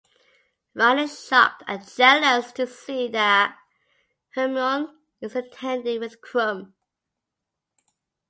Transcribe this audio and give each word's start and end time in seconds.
Ron 0.73 0.97
is 0.97 1.27
shocked 1.27 1.61
and 1.67 1.87
jealous 1.87 2.51
to 2.53 2.65
see 2.65 3.07
that 3.09 3.55
Hermione 4.33 4.87
is 5.21 5.35
attending 5.35 5.99
with 5.99 6.21
Krum. 6.21 6.73